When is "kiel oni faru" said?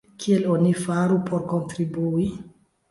0.23-1.21